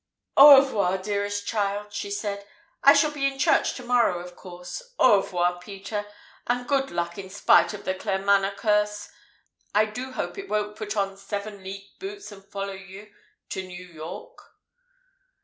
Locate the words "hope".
10.13-10.39